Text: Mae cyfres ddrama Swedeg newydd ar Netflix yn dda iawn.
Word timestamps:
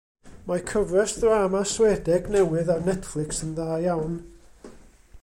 Mae 0.45 0.61
cyfres 0.71 1.13
ddrama 1.17 1.61
Swedeg 1.73 2.31
newydd 2.37 2.73
ar 2.77 2.83
Netflix 2.89 3.45
yn 3.49 3.53
dda 3.61 3.69
iawn. 3.85 4.21